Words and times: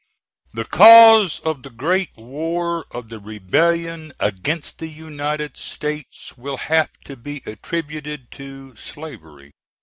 The 0.55 0.65
cause 0.65 1.39
of 1.41 1.61
the 1.61 1.69
great 1.69 2.17
War 2.17 2.85
of 2.89 3.09
the 3.09 3.19
Rebellion 3.19 4.13
against 4.19 4.79
the 4.79 4.87
United 4.87 5.57
Status 5.57 6.33
will 6.35 6.57
have 6.57 6.89
to 7.05 7.15
be 7.15 7.43
attributed 7.45 8.31
to 8.31 8.75
slavery. 8.77 9.51